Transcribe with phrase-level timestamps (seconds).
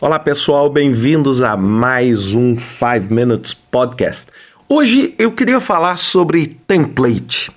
[0.00, 4.30] Olá pessoal, bem-vindos a mais um 5 Minutes Podcast.
[4.68, 7.50] Hoje eu queria falar sobre template.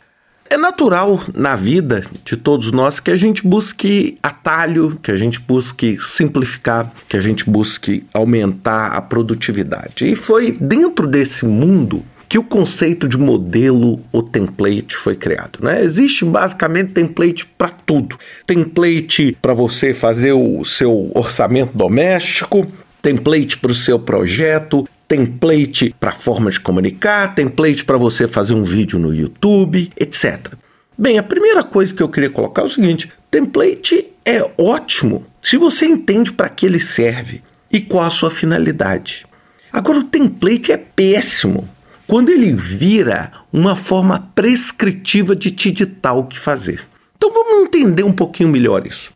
[0.49, 5.39] É natural na vida de todos nós que a gente busque atalho, que a gente
[5.39, 10.09] busque simplificar, que a gente busque aumentar a produtividade.
[10.09, 15.59] E foi dentro desse mundo que o conceito de modelo ou template foi criado.
[15.61, 15.83] Né?
[15.83, 18.17] Existe basicamente template para tudo.
[18.47, 22.65] Template para você fazer o seu orçamento doméstico,
[23.01, 28.63] template para o seu projeto, template para forma de comunicar, template para você fazer um
[28.63, 30.53] vídeo no YouTube, etc.
[30.97, 35.57] Bem, a primeira coisa que eu queria colocar é o seguinte: template é ótimo se
[35.57, 39.25] você entende para que ele serve e qual a sua finalidade.
[39.69, 41.67] Agora, o template é péssimo
[42.11, 46.81] quando ele vira uma forma prescritiva de te ditar o que fazer.
[47.15, 49.13] Então vamos entender um pouquinho melhor isso.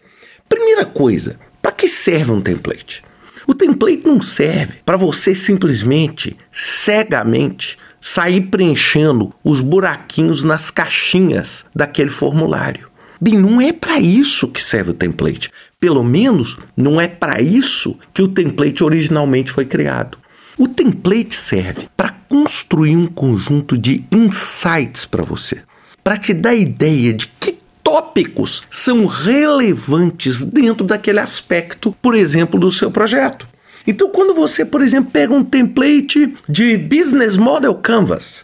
[0.48, 3.04] Primeira coisa, para que serve um template?
[3.46, 12.10] O template não serve para você simplesmente, cegamente, sair preenchendo os buraquinhos nas caixinhas daquele
[12.10, 12.90] formulário.
[13.20, 15.52] Bem, não é para isso que serve o template.
[15.82, 20.18] Pelo menos não é para isso que o template originalmente foi criado.
[20.58, 25.62] O template serve para construir um conjunto de insights para você,
[26.04, 32.72] para te dar ideia de que tópicos são relevantes dentro daquele aspecto, por exemplo, do
[32.72, 33.48] seu projeto.
[33.88, 38.44] Então, quando você, por exemplo, pega um template de Business Model Canvas,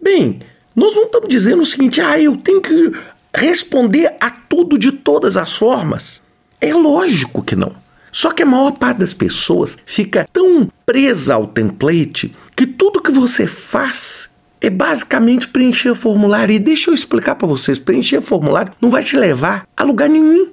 [0.00, 0.40] bem,
[0.76, 2.92] nós não estamos dizendo o seguinte, ah, eu tenho que
[3.34, 6.22] responder a tudo de todas as formas.
[6.60, 7.72] É lógico que não.
[8.12, 13.10] Só que a maior parte das pessoas fica tão presa ao template que tudo que
[13.10, 16.54] você faz é basicamente preencher formulário.
[16.54, 20.48] E deixa eu explicar para vocês: preencher formulário não vai te levar a lugar nenhum.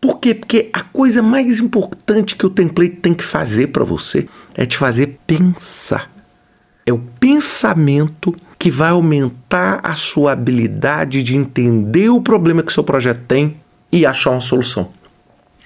[0.00, 0.34] Por quê?
[0.34, 4.76] Porque a coisa mais importante que o template tem que fazer para você é te
[4.76, 6.10] fazer pensar.
[6.84, 12.84] É o pensamento que vai aumentar a sua habilidade de entender o problema que seu
[12.84, 13.56] projeto tem
[13.90, 14.90] e achar uma solução.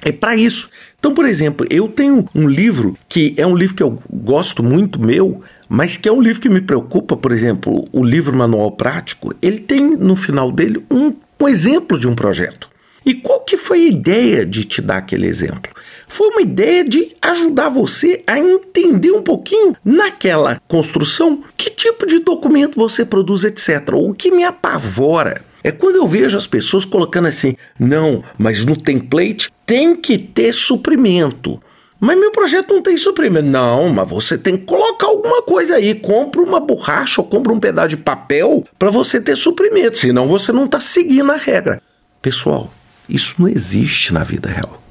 [0.03, 0.71] É para isso.
[0.99, 5.01] Então, por exemplo, eu tenho um livro que é um livro que eu gosto muito
[5.01, 9.35] meu, mas que é um livro que me preocupa, por exemplo, o livro Manual Prático,
[9.43, 12.69] ele tem no final dele um, um exemplo de um projeto.
[13.05, 15.73] E qual que foi a ideia de te dar aquele exemplo?
[16.07, 22.19] Foi uma ideia de ajudar você a entender um pouquinho naquela construção que tipo de
[22.19, 23.95] documento você produz, etc.
[23.95, 28.75] O que me apavora é quando eu vejo as pessoas colocando assim, não, mas no
[28.75, 31.61] template tem que ter suprimento.
[32.01, 33.47] Mas meu projeto não tem suprimento.
[33.47, 35.95] Não, mas você tem que colocar alguma coisa aí.
[35.95, 40.53] Compra uma borracha ou compra um pedaço de papel para você ter suprimento, senão você
[40.53, 41.83] não está seguindo a regra.
[42.23, 42.73] Pessoal,
[43.07, 44.83] isso não existe na vida real.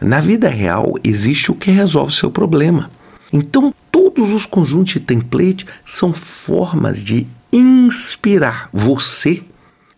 [0.00, 2.90] Na vida real existe o que resolve seu problema.
[3.32, 9.42] Então, todos os conjuntos de template são formas de inspirar você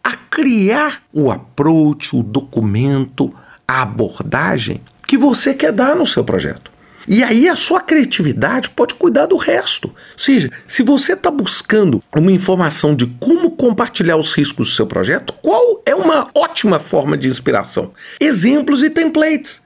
[0.09, 3.31] a criar o approach, o documento,
[3.67, 6.73] a abordagem que você quer dar no seu projeto.
[7.07, 9.89] E aí a sua criatividade pode cuidar do resto.
[9.89, 14.87] Ou seja, se você está buscando uma informação de como compartilhar os riscos do seu
[14.87, 17.93] projeto, qual é uma ótima forma de inspiração?
[18.19, 19.61] Exemplos e templates.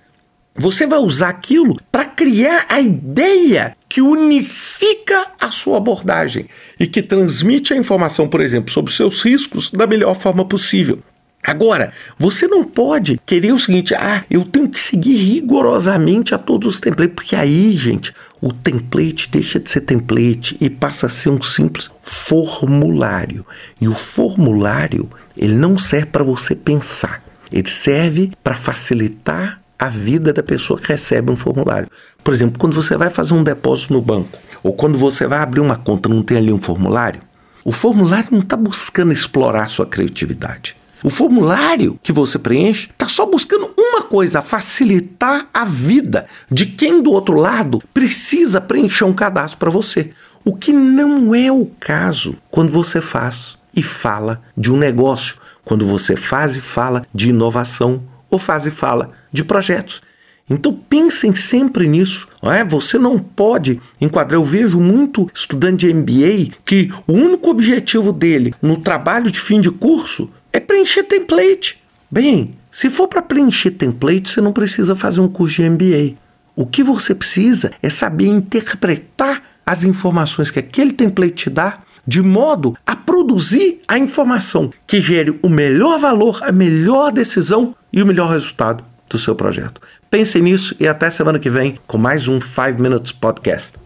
[0.56, 6.46] Você vai usar aquilo para criar a ideia que unifica a sua abordagem
[6.80, 10.98] e que transmite a informação, por exemplo, sobre seus riscos da melhor forma possível.
[11.42, 16.76] Agora, você não pode querer o seguinte: ah, eu tenho que seguir rigorosamente a todos
[16.76, 21.28] os templates, porque aí, gente, o template deixa de ser template e passa a ser
[21.28, 23.44] um simples formulário.
[23.78, 27.22] E o formulário, ele não serve para você pensar,
[27.52, 31.88] ele serve para facilitar a vida da pessoa que recebe um formulário.
[32.22, 35.58] Por exemplo, quando você vai fazer um depósito no banco, ou quando você vai abrir
[35.58, 37.20] uma conta, não tem ali um formulário?
[37.64, 40.76] O formulário não está buscando explorar sua criatividade.
[41.02, 47.02] O formulário que você preenche está só buscando uma coisa: facilitar a vida de quem
[47.02, 50.12] do outro lado precisa preencher um cadastro para você.
[50.44, 55.84] O que não é o caso quando você faz e fala de um negócio, quando
[55.84, 60.02] você faz e fala de inovação ou faz e fala de projetos.
[60.48, 62.28] Então pensem sempre nisso.
[62.42, 62.64] Não é?
[62.64, 64.38] Você não pode enquadrar.
[64.38, 69.60] Eu vejo muito estudante de MBA que o único objetivo dele no trabalho de fim
[69.60, 71.82] de curso é preencher template.
[72.10, 76.14] Bem, se for para preencher template, você não precisa fazer um curso de MBA.
[76.54, 82.20] O que você precisa é saber interpretar as informações que aquele template te dá de
[82.20, 88.06] modo a produzir a informação que gere o melhor valor, a melhor decisão e o
[88.06, 89.80] melhor resultado do seu projeto.
[90.10, 93.81] Pense nisso e até semana que vem com mais um 5 Minutes Podcast.